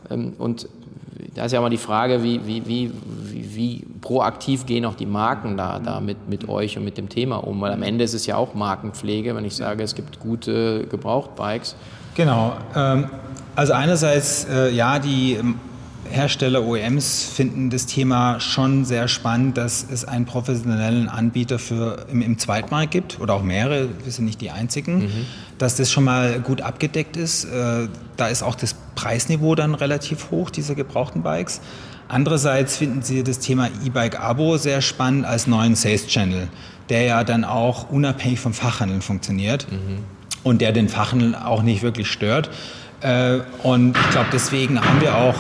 [0.10, 0.68] Ähm, und
[1.36, 2.92] da ist ja mal die Frage, wie, wie, wie,
[3.56, 7.38] wie, proaktiv gehen auch die Marken da, da mit, mit euch und mit dem Thema
[7.38, 7.62] um?
[7.62, 11.76] Weil am Ende ist es ja auch Markenpflege, wenn ich sage, es gibt gute Gebrauchtbikes.
[12.16, 12.54] Genau.
[12.76, 13.10] Ähm,
[13.56, 15.40] also einerseits, äh, ja, die
[16.10, 22.22] Hersteller, OEMs finden das Thema schon sehr spannend, dass es einen professionellen Anbieter für, im,
[22.22, 25.26] im Zweitmarkt gibt oder auch mehrere, wir sind nicht die einzigen, mhm.
[25.58, 27.46] dass das schon mal gut abgedeckt ist.
[27.46, 27.88] Äh,
[28.18, 31.62] da ist auch das Preisniveau dann relativ hoch dieser gebrauchten Bikes.
[32.08, 36.50] Andererseits finden sie das Thema E-Bike-Abo sehr spannend als neuen Sales-Channel,
[36.90, 40.00] der ja dann auch unabhängig vom Fachhandel funktioniert mhm.
[40.44, 42.50] und der den Fachhandel auch nicht wirklich stört.
[43.00, 45.36] Äh, und ich glaube, deswegen haben wir auch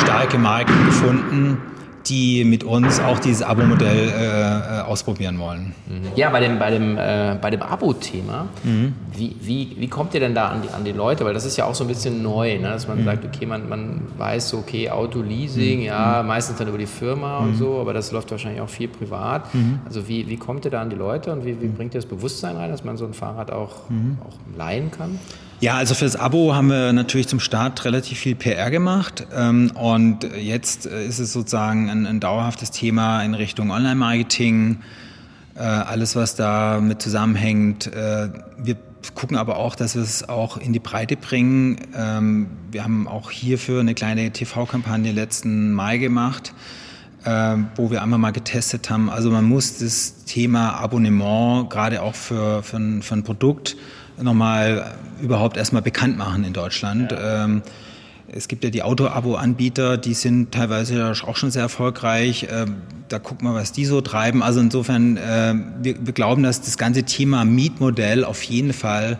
[0.00, 1.58] starke Marken gefunden,
[2.06, 5.74] die mit uns auch dieses Abo-Modell äh, äh, ausprobieren wollen.
[5.86, 6.16] Mhm.
[6.16, 8.94] Ja, bei dem, bei dem, äh, bei dem Abo-Thema, mhm.
[9.14, 11.24] wie, wie, wie kommt ihr denn da an die, an die Leute?
[11.24, 12.70] Weil das ist ja auch so ein bisschen neu, ne?
[12.70, 13.04] dass man mhm.
[13.04, 15.86] sagt, okay, man, man weiß, okay, Autoleasing, mhm.
[15.86, 17.56] ja, meistens dann über die Firma und mhm.
[17.56, 19.54] so, aber das läuft wahrscheinlich auch viel privat.
[19.54, 19.80] Mhm.
[19.84, 22.08] Also wie, wie kommt ihr da an die Leute und wie, wie bringt ihr das
[22.08, 23.74] Bewusstsein rein, dass man so ein Fahrrad auch,
[24.26, 25.18] auch leihen kann?
[25.60, 30.24] Ja, also fürs Abo haben wir natürlich zum Start relativ viel PR gemacht ähm, und
[30.38, 34.78] jetzt äh, ist es sozusagen ein, ein dauerhaftes Thema in Richtung Online-Marketing,
[35.56, 37.88] äh, alles was da mit zusammenhängt.
[37.88, 38.76] Äh, wir
[39.14, 41.76] gucken aber auch, dass wir es auch in die Breite bringen.
[41.94, 46.54] Ähm, wir haben auch hierfür eine kleine TV-Kampagne letzten Mai gemacht,
[47.76, 49.10] wo wir einmal mal getestet haben.
[49.10, 53.76] Also man muss das Thema Abonnement gerade auch für, für, ein, für ein Produkt
[54.22, 57.12] nochmal überhaupt erstmal bekannt machen in Deutschland.
[57.12, 57.44] Ja.
[57.44, 57.62] Ähm,
[58.32, 62.46] es gibt ja die Auto-Abo-Anbieter, die sind teilweise auch schon sehr erfolgreich.
[62.50, 62.76] Ähm,
[63.08, 64.42] da gucken wir, was die so treiben.
[64.42, 69.18] Also insofern, äh, wir, wir glauben, dass das ganze Thema Mietmodell auf jeden Fall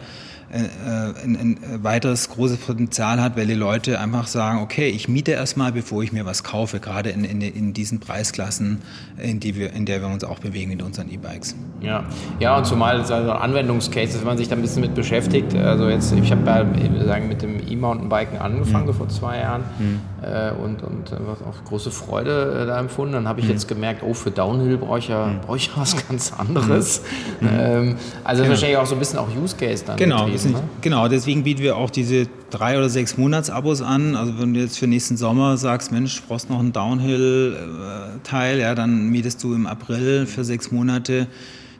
[0.52, 5.72] ein, ein weiteres großes Potenzial hat, weil die Leute einfach sagen, okay, ich miete erstmal,
[5.72, 8.82] bevor ich mir was kaufe, gerade in, in, in diesen Preisklassen,
[9.18, 11.54] in, die wir, in der wir uns auch bewegen mit unseren E-Bikes.
[11.80, 12.04] Ja.
[12.40, 16.12] ja, und zumal also Anwendungscases, wenn man sich da ein bisschen mit beschäftigt, also jetzt,
[16.12, 18.94] ich habe ja sagen, mit dem E-Mountainbiken angefangen mhm.
[18.94, 20.00] vor zwei Jahren mhm.
[20.22, 23.14] äh, und, und auch große Freude äh, da empfunden.
[23.14, 23.52] Dann habe ich mhm.
[23.52, 25.40] jetzt gemerkt, oh, für Downhill brauche ich ja, mhm.
[25.40, 27.02] brauche ich was ganz anderes.
[27.40, 27.48] Mhm.
[27.50, 28.52] Ähm, also genau.
[28.52, 29.96] wahrscheinlich auch so ein bisschen auch Use Case dann.
[29.96, 34.16] Genau, ist nicht, genau, deswegen bieten wir auch diese drei oder sechs Monats-Abos an.
[34.16, 38.74] Also wenn du jetzt für nächsten Sommer sagst, Mensch, du brauchst noch einen Downhill-Teil, ja,
[38.74, 41.26] dann mietest du im April für sechs Monate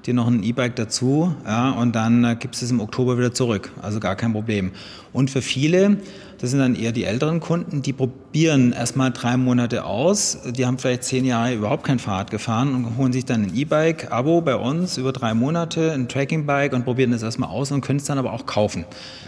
[0.07, 3.71] dir noch ein E-Bike dazu, ja, und dann äh, gibst es im Oktober wieder zurück.
[3.83, 4.71] Also gar kein Problem.
[5.13, 5.99] Und für viele
[6.41, 10.39] das sind dann eher die älteren Kunden, die probieren erstmal drei Monate aus.
[10.47, 14.11] Die haben vielleicht zehn Jahre überhaupt kein Fahrrad gefahren und holen sich dann ein E-Bike,
[14.11, 17.99] Abo bei uns über drei Monate, ein Tracking-Bike und probieren das erstmal aus und können
[17.99, 18.87] es dann aber auch kaufen.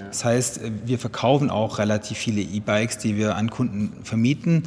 [0.08, 4.62] Das heißt, wir verkaufen auch relativ viele E-Bikes, die wir an Kunden vermieten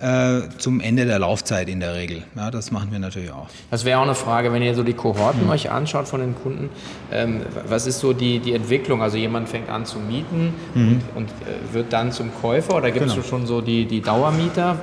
[0.00, 2.22] äh, zum Ende der Laufzeit in der Regel.
[2.36, 3.48] Ja, das machen wir natürlich auch.
[3.70, 5.50] Das wäre auch eine Frage, wenn ihr so die Kohorten mhm.
[5.50, 6.70] euch anschaut von den Kunden.
[7.10, 9.02] Ähm, was ist so die, die Entwicklung?
[9.02, 10.88] Also jemand fängt an zu mieten mhm.
[10.88, 13.26] und, und äh, wird dann zum Käufer oder gibt es genau.
[13.26, 14.78] schon so die, die Dauermieter?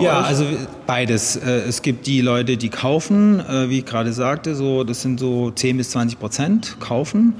[0.00, 0.26] Ja, euch?
[0.26, 0.46] also
[0.86, 1.36] beides.
[1.36, 5.20] Äh, es gibt die Leute, die kaufen, äh, wie ich gerade sagte, so, das sind
[5.20, 7.34] so 10 bis 20 Prozent kaufen.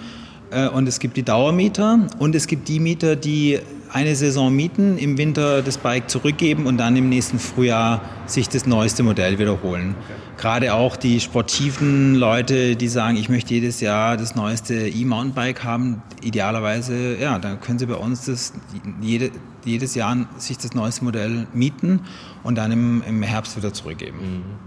[0.53, 3.59] Äh, und es gibt die Dauermieter und es gibt die Mieter, die
[3.93, 8.67] eine Saison mieten, im Winter das Bike zurückgeben und dann im nächsten Frühjahr sich das
[8.67, 9.95] neueste Modell wiederholen.
[9.99, 10.19] Okay.
[10.39, 16.03] Gerade auch die sportiven Leute, die sagen, ich möchte jedes Jahr das neueste E-Mountainbike haben,
[16.23, 18.55] idealerweise, ja, dann können sie bei uns das
[19.03, 19.31] jede,
[19.65, 22.01] jedes Jahr sich das neueste Modell mieten
[22.45, 24.19] und dann im, im Herbst wieder zurückgeben.
[24.19, 24.63] Mhm.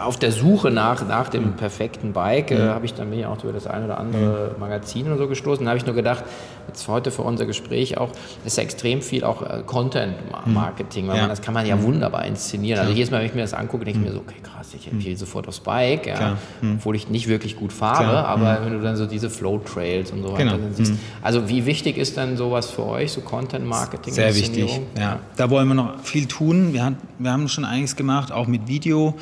[0.00, 2.68] Auf der Suche nach, nach dem perfekten Bike äh, mhm.
[2.68, 4.60] habe ich dann mir auch über das ein oder andere mhm.
[4.60, 5.64] Magazin und so gestoßen.
[5.64, 6.24] Da habe ich nur gedacht,
[6.66, 8.10] jetzt heute für unser Gespräch auch,
[8.44, 11.08] ist ja extrem viel auch äh, Content-Marketing, mhm.
[11.08, 11.22] weil ja.
[11.22, 11.84] man, das kann man ja mhm.
[11.84, 12.80] wunderbar inszenieren.
[12.80, 14.90] Also jedes Mal, wenn ich mir das angucke, denke ich mir so, okay, krass, ich
[14.90, 18.26] empfehle sofort aufs Bike, ja, obwohl ich nicht wirklich gut fahre, Klar.
[18.26, 20.58] aber wenn du dann so diese Flow-Trails und so weiter genau.
[20.72, 20.92] siehst.
[21.22, 24.12] Also wie wichtig ist denn sowas für euch, so Content-Marketing?
[24.12, 25.20] Sehr wichtig, ja.
[25.36, 26.57] Da wollen wir noch viel tun.
[26.72, 29.16] Wir, hat, wir haben schon einiges gemacht, auch mit Video,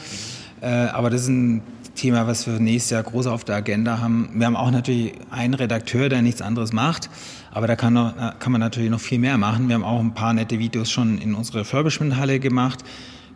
[0.61, 1.62] äh, aber das ist ein
[1.94, 4.31] Thema, was wir nächstes Jahr groß auf der Agenda haben.
[4.35, 7.11] Wir haben auch natürlich einen Redakteur, der nichts anderes macht,
[7.51, 9.68] aber da kann, noch, kann man natürlich noch viel mehr machen.
[9.68, 12.85] Wir haben auch ein paar nette Videos schon in unserer Refurbishment-Halle gemacht.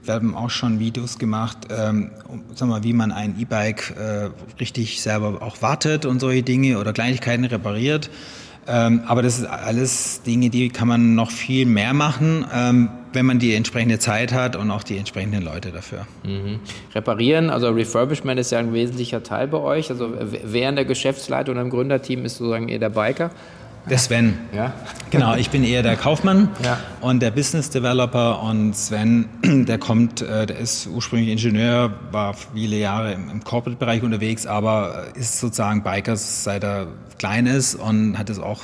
[0.03, 2.11] Wir haben auch schon Videos gemacht, ähm,
[2.55, 6.93] sag mal, wie man ein E-Bike äh, richtig selber auch wartet und solche Dinge oder
[6.93, 8.11] Kleinigkeiten repariert.
[8.71, 13.27] Ähm, aber das ist alles Dinge, die kann man noch viel mehr machen, ähm, wenn
[13.27, 16.07] man die entsprechende Zeit hat und auch die entsprechenden Leute dafür.
[16.23, 16.61] Mhm.
[16.95, 19.91] Reparieren, also Refurbishment ist ja ein wesentlicher Teil bei euch.
[19.91, 20.13] Also
[20.45, 23.31] wer in der Geschäftsleitung oder im Gründerteam ist sozusagen eher der Biker?
[23.89, 24.39] Der Sven.
[24.55, 24.75] Ja.
[25.11, 26.79] Genau, ich bin eher der Kaufmann ja.
[27.01, 32.77] und der Business Developer und Sven, der kommt, äh, der ist ursprünglich Ingenieur, war viele
[32.77, 36.89] Jahre im Corporate-Bereich unterwegs, aber ist sozusagen Bikers seit er
[37.19, 38.61] klein ist und hat es auch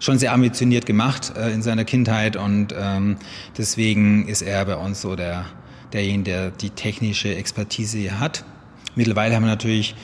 [0.00, 3.16] schon sehr ambitioniert gemacht äh, in seiner Kindheit und ähm,
[3.56, 5.46] deswegen ist er bei uns so der,
[5.92, 8.44] derjenige, der die technische Expertise hat.
[8.94, 9.94] Mittlerweile haben wir natürlich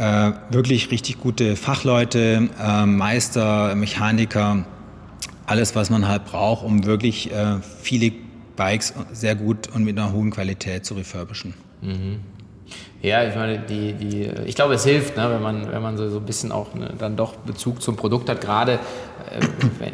[0.00, 4.64] äh, wirklich richtig gute Fachleute, äh, Meister, Mechaniker,
[5.46, 8.12] alles, was man halt braucht, um wirklich äh, viele
[8.56, 11.54] Bikes sehr gut und mit einer hohen Qualität zu refurbischen.
[11.82, 12.20] Mhm.
[13.02, 16.08] Ja, ich meine, die, die, ich glaube, es hilft, ne, wenn man, wenn man so,
[16.08, 19.40] so ein bisschen auch ne, dann doch Bezug zum Produkt hat, gerade äh,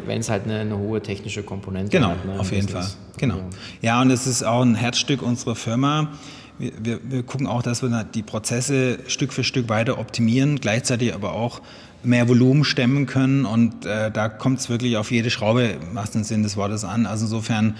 [0.05, 2.21] wenn es halt eine, eine, hohe technische Komponente genau, hat.
[2.21, 2.87] Genau, ne, auf jeden Fall.
[3.17, 3.39] Genau.
[3.81, 6.11] Ja, und es ist auch ein Herzstück unserer Firma
[6.59, 11.13] wir, wir, wir gucken auch, dass wir die Prozesse Stück für Stück weiter optimieren, gleichzeitig
[11.13, 11.61] aber auch
[12.03, 13.45] mehr Volumen stemmen können.
[13.45, 17.05] Und äh, da kommt es wirklich auf jede Schraube im wahrsten Sinn des Wortes an.
[17.05, 17.75] Also insofern,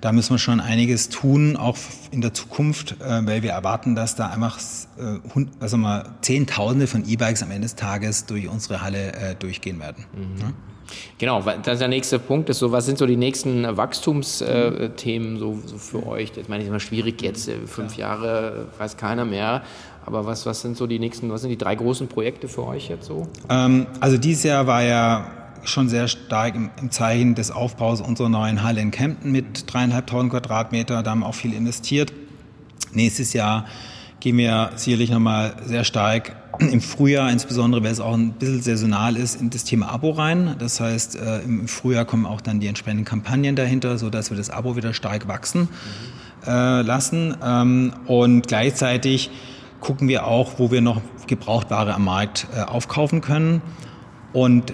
[0.00, 1.76] da müssen wir schon einiges tun, auch
[2.10, 4.58] in der Zukunft, äh, weil wir erwarten, dass da einfach
[4.98, 5.18] äh,
[5.60, 10.04] also mal Zehntausende von E-Bikes am Ende des Tages durch unsere Halle äh, durchgehen werden.
[10.14, 10.40] Mhm.
[10.40, 10.52] Ja?
[11.18, 12.48] Genau, das ist der nächste Punkt.
[12.48, 16.32] Ist so, was sind so die nächsten Wachstumsthemen so, so, für euch?
[16.36, 19.62] Ich meine, es ist immer schwierig jetzt, äh, fünf Jahre weiß keiner mehr.
[20.04, 22.88] Aber was, was sind so die nächsten, was sind die drei großen Projekte für euch
[22.88, 23.28] jetzt so?
[23.48, 25.30] Ähm, also dieses Jahr war ja
[25.64, 30.32] schon sehr stark im, im, Zeichen des Aufbaus unserer neuen Halle in Kempten mit dreieinhalbtausend
[30.32, 31.02] Quadratmeter.
[31.02, 32.12] Da haben wir auch viel investiert.
[32.92, 33.66] Nächstes Jahr
[34.20, 39.16] gehen wir sicherlich nochmal sehr stark im Frühjahr, insbesondere weil es auch ein bisschen saisonal
[39.16, 40.56] ist, in das Thema Abo rein.
[40.58, 44.50] Das heißt, äh, im Frühjahr kommen auch dann die entsprechenden Kampagnen dahinter, sodass wir das
[44.50, 45.68] Abo wieder stark wachsen
[46.46, 47.36] äh, lassen.
[47.42, 49.30] Ähm, und gleichzeitig
[49.80, 53.62] gucken wir auch, wo wir noch Gebrauchtware am Markt äh, aufkaufen können.
[54.32, 54.72] Und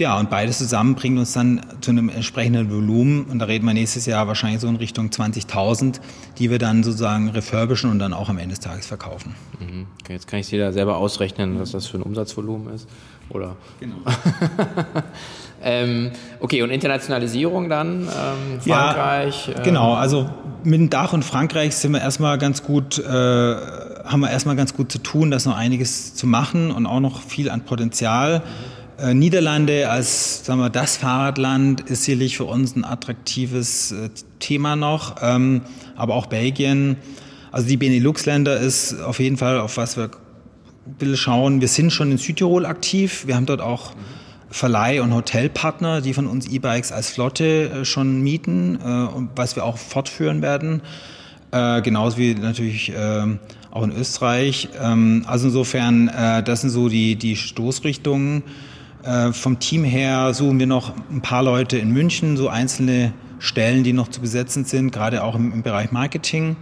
[0.00, 3.24] ja, und beides zusammen bringt uns dann zu einem entsprechenden Volumen.
[3.24, 6.00] Und da reden wir nächstes Jahr wahrscheinlich so in Richtung 20.000,
[6.38, 9.34] die wir dann sozusagen refurbischen und dann auch am Ende des Tages verkaufen.
[9.60, 9.86] Mhm.
[10.02, 12.88] Okay, jetzt kann ich dir da selber ausrechnen, was das für ein Umsatzvolumen ist.
[13.28, 13.56] Oder?
[13.78, 13.96] Genau.
[15.62, 16.10] ähm,
[16.40, 18.02] okay, und Internationalisierung dann?
[18.02, 19.48] Ähm, Frankreich?
[19.54, 20.28] Ja, genau, also
[20.64, 24.74] mit dem Dach und Frankreich sind wir erstmal ganz gut, äh, haben wir erstmal ganz
[24.74, 28.40] gut zu tun, da ist noch einiges zu machen und auch noch viel an Potenzial.
[28.40, 28.42] Mhm.
[29.00, 34.10] Äh, Niederlande als sagen wir, das Fahrradland ist sicherlich für uns ein attraktives äh,
[34.40, 35.62] Thema noch, ähm,
[35.96, 36.96] aber auch Belgien.
[37.50, 41.60] Also die Benelux-Länder ist auf jeden Fall, auf was wir ein bisschen schauen.
[41.62, 43.26] Wir sind schon in Südtirol aktiv.
[43.26, 43.92] Wir haben dort auch
[44.50, 48.78] Verleih- und Hotelpartner, die von uns E-Bikes als Flotte äh, schon mieten,
[49.34, 50.82] was wir auch fortführen werden.
[51.50, 53.38] genauso wie natürlich ähm,
[53.70, 54.68] auch in Österreich.
[54.80, 56.06] Ähm, also insofern,
[56.44, 58.42] das sind so die, die Stoßrichtungen.
[59.02, 63.84] Äh, vom Team her suchen wir noch ein paar Leute in München, so einzelne Stellen,
[63.84, 66.56] die noch zu besetzen sind, gerade auch im, im Bereich Marketing.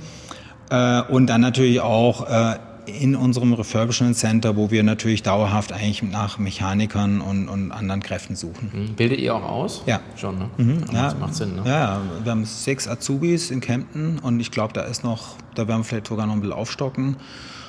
[0.70, 6.03] Äh, und dann natürlich auch äh, in unserem Refurbishment Center, wo wir natürlich dauerhaft eigentlich
[6.03, 8.70] nach Mechanikern und, und anderen Kräften suchen.
[8.72, 8.94] Mhm.
[8.94, 9.83] Bildet ihr auch aus?
[9.87, 10.01] Ja.
[10.16, 10.51] Schon, ne?
[10.57, 10.85] Mhm.
[10.92, 11.62] Ja, macht Sinn, ne?
[11.66, 15.81] Ja, wir haben sechs Azubis in Kempten und ich glaube, da ist noch, da werden
[15.81, 17.16] wir vielleicht sogar noch ein bisschen aufstocken.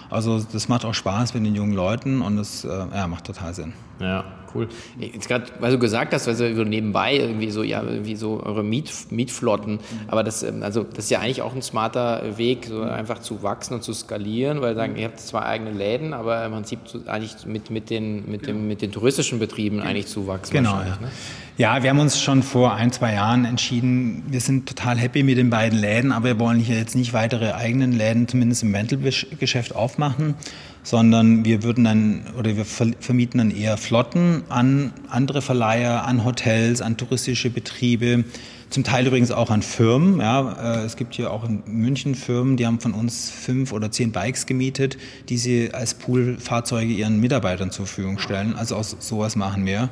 [0.10, 3.54] Also das macht auch Spaß mit den jungen Leuten und das äh, ja, macht total
[3.54, 3.74] Sinn.
[4.00, 4.24] Ja,
[4.54, 4.68] cool.
[5.00, 8.64] Jetzt gerade, weil du gesagt hast, also so nebenbei irgendwie so, ja, wie so eure
[8.64, 12.82] Miet, Mietflotten, aber das, ähm, also das ist ja eigentlich auch ein smarter Weg, so
[12.82, 16.52] einfach zu wachsen und zu skalieren, weil sagen, ihr habt zwar eigene Läden, aber im
[16.52, 20.54] Prinzip eigentlich mit, mit, den, mit, dem, mit den touristischen Betrieben eigentlich zu wachsen.
[20.54, 20.98] Genau, ja.
[21.02, 21.12] Ne?
[21.60, 25.38] Ja, wir haben uns schon vor ein, zwei Jahren entschieden, wir sind total happy mit
[25.38, 29.76] den beiden Läden, aber wir wollen hier jetzt nicht weitere eigenen Läden, zumindest im Rental-Geschäft,
[29.76, 30.36] aufmachen,
[30.84, 36.82] sondern wir würden dann oder wir vermieten dann eher Flotten an andere Verleiher, an Hotels,
[36.82, 38.24] an touristische Betriebe,
[38.70, 40.20] zum Teil übrigens auch an Firmen.
[40.20, 43.92] Ja, äh, es gibt hier auch in München Firmen, die haben von uns fünf oder
[43.92, 48.56] zehn Bikes gemietet, die sie als Poolfahrzeuge ihren Mitarbeitern zur Verfügung stellen.
[48.56, 49.90] Also auch sowas machen wir.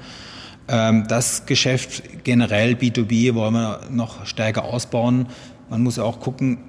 [0.67, 5.27] Ähm, das Geschäft generell B2B wollen wir noch stärker ausbauen.
[5.69, 6.59] Man muss ja auch gucken,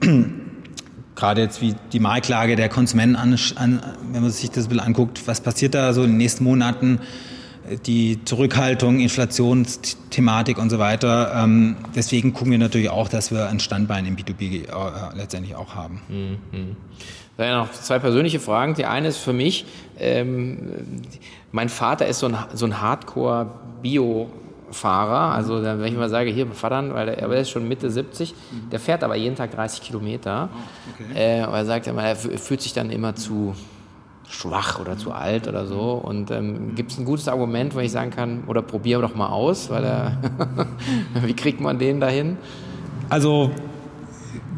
[1.18, 4.86] gerade jetzt wie die Marktlage der Konsumenten an, an, wenn man sich das ein bisschen
[4.86, 7.00] anguckt, was passiert da so in den nächsten Monaten,
[7.86, 11.32] die Zurückhaltung, Inflationsthematik und so weiter.
[11.34, 15.74] Ähm, deswegen gucken wir natürlich auch, dass wir ein Standbein im B2B äh, letztendlich auch
[15.74, 16.00] haben.
[16.08, 16.76] Mhm.
[17.36, 18.74] Da noch zwei persönliche Fragen.
[18.74, 19.66] Die eine ist für mich,
[19.98, 20.72] ähm,
[21.52, 24.28] mein Vater ist so ein, so ein Hardcore-Bio-
[24.70, 28.34] Fahrer, also wenn ich mal sage, hier Vater, weil er, ist schon Mitte 70,
[28.70, 30.48] der fährt aber jeden Tag 30 Kilometer.
[30.52, 31.18] Oh, okay.
[31.18, 33.54] äh, er sagt immer, er fühlt sich dann immer zu
[34.28, 35.92] schwach oder zu alt oder so.
[35.92, 39.28] Und ähm, gibt es ein gutes Argument, wo ich sagen kann, oder probiere doch mal
[39.28, 40.18] aus, weil er,
[41.22, 42.36] wie kriegt man den dahin?
[43.08, 43.50] Also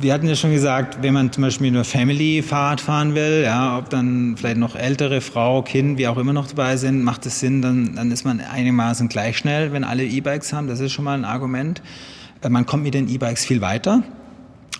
[0.00, 3.90] wir hatten ja schon gesagt, wenn man zum Beispiel nur Family-Fahrrad fahren will, ja, ob
[3.90, 7.60] dann vielleicht noch ältere Frau, Kind, wie auch immer noch dabei sind, macht es Sinn,
[7.60, 10.68] dann, dann ist man einigermaßen gleich schnell, wenn alle E-Bikes haben.
[10.68, 11.82] Das ist schon mal ein Argument.
[12.40, 14.02] Äh, man kommt mit den E-Bikes viel weiter.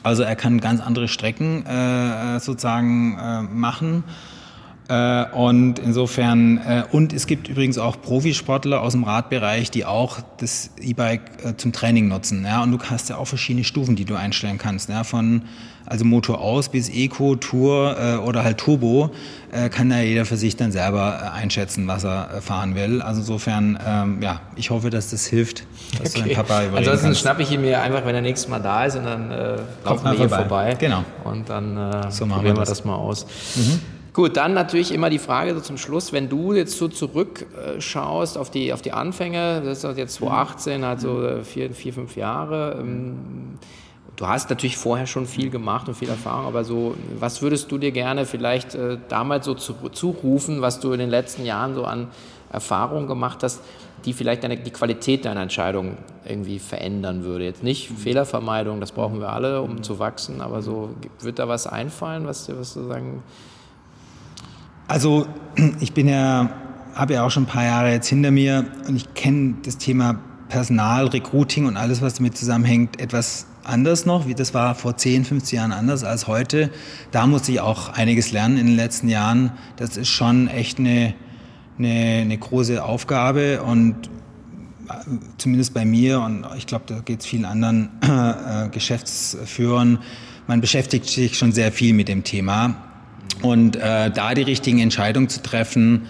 [0.02, 4.04] Also er kann ganz andere Strecken äh, sozusagen äh, machen.
[4.90, 10.18] Äh, und insofern, äh, und es gibt übrigens auch Profisportler aus dem Radbereich, die auch
[10.38, 12.44] das E-Bike äh, zum Training nutzen.
[12.44, 14.88] Ja, und du hast ja auch verschiedene Stufen, die du einstellen kannst.
[14.88, 15.42] Ja, von
[15.86, 19.10] also Motor aus bis Eco, Tour oder halt Turbo
[19.72, 23.02] kann ja jeder für sich dann selber einschätzen, was er fahren will.
[23.02, 25.64] Also insofern, ähm, ja, ich hoffe, dass das hilft,
[25.98, 26.28] dass okay.
[26.28, 27.20] du deinen Papa Ansonsten kannst.
[27.22, 30.04] schnappe ich ihn mir einfach, wenn er nächstes Mal da ist und dann äh, laufen
[30.04, 30.36] wir hier vorbei.
[30.36, 30.76] vorbei.
[30.78, 31.04] Genau.
[31.24, 32.68] Und dann äh, so probieren wir das.
[32.68, 33.26] das mal aus.
[33.56, 33.80] Mhm.
[34.12, 38.50] Gut, dann natürlich immer die Frage so zum Schluss, wenn du jetzt so zurückschaust auf
[38.50, 43.58] die, auf die Anfänge, das ist jetzt 2018, also äh, vier, vier, fünf Jahre, ähm,
[44.16, 47.78] du hast natürlich vorher schon viel gemacht und viel Erfahrung, aber so, was würdest du
[47.78, 51.84] dir gerne vielleicht äh, damals so zu, zurufen, was du in den letzten Jahren so
[51.84, 52.08] an
[52.52, 53.62] Erfahrungen gemacht hast,
[54.04, 57.44] die vielleicht deine, die Qualität deiner Entscheidung irgendwie verändern würde.
[57.44, 61.68] Jetzt nicht Fehlervermeidung, das brauchen wir alle, um zu wachsen, aber so wird da was
[61.68, 63.22] einfallen, was, was du sagen
[64.90, 65.26] also
[65.80, 66.50] ich bin ja,
[66.94, 70.18] habe ja auch schon ein paar Jahre jetzt hinter mir und ich kenne das Thema
[70.48, 75.24] Personal, Recruiting und alles, was damit zusammenhängt, etwas anders noch, wie das war vor 10,
[75.24, 76.70] 15 Jahren anders als heute.
[77.12, 79.52] Da musste ich auch einiges lernen in den letzten Jahren.
[79.76, 81.14] Das ist schon echt eine,
[81.78, 84.08] eine, eine große Aufgabe und
[84.88, 84.92] äh,
[85.38, 90.00] zumindest bei mir und ich glaube, da geht es vielen anderen äh, Geschäftsführern,
[90.48, 92.89] man beschäftigt sich schon sehr viel mit dem Thema.
[93.42, 96.06] Und äh, da die richtigen Entscheidungen zu treffen,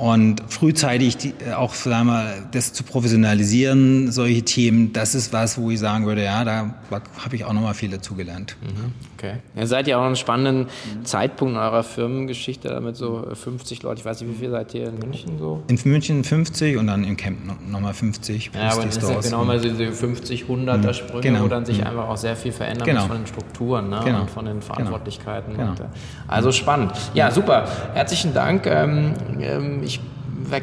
[0.00, 5.60] und frühzeitig die, äh, auch sagen wir, das zu professionalisieren, solche Themen, das ist was,
[5.60, 6.74] wo ich sagen würde, ja, da
[7.18, 8.56] habe ich auch noch mal viel dazugelernt.
[8.62, 9.34] Mhm, okay.
[9.54, 10.68] Ihr seid ja auch einen spannenden
[11.04, 13.98] Zeitpunkt in eurer Firmengeschichte mit so 50 Leuten.
[13.98, 15.62] Ich weiß nicht, wie viel seid ihr in München so?
[15.68, 17.38] In München 50 und dann im Camp
[17.70, 18.52] nochmal 50.
[18.54, 21.42] Ja, aber das sind genau mal so diese 50, 100er Sprünge, genau.
[21.42, 21.88] wo dann sich mhm.
[21.88, 23.06] einfach auch sehr viel verändert genau.
[23.06, 24.00] von den Strukturen ne?
[24.02, 24.22] genau.
[24.22, 25.58] und von den Verantwortlichkeiten.
[25.58, 25.72] Genau.
[25.72, 25.84] Und, äh,
[26.26, 26.92] also spannend.
[27.12, 27.68] Ja, super.
[27.92, 28.64] Herzlichen Dank.
[28.64, 30.00] Ähm, ähm, ich,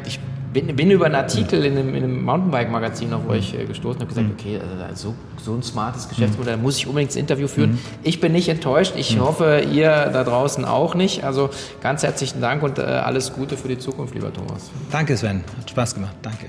[0.06, 0.20] ich
[0.52, 4.06] bin, bin, über einen Artikel in einem, einem Mountainbike-Magazin auf euch äh, gestoßen und habe
[4.06, 5.14] gesagt, okay, also so,
[5.44, 7.72] so ein smartes Geschäftsmodell, da muss ich unbedingt das Interview führen.
[7.72, 7.78] Mhm.
[8.02, 9.20] Ich bin nicht enttäuscht, ich mhm.
[9.20, 11.24] hoffe, ihr da draußen auch nicht.
[11.24, 14.70] Also ganz herzlichen Dank und äh, alles Gute für die Zukunft, lieber Thomas.
[14.90, 15.44] Danke, Sven.
[15.58, 16.16] Hat Spaß gemacht.
[16.22, 16.46] Danke.